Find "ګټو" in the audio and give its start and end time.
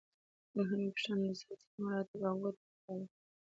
2.43-2.63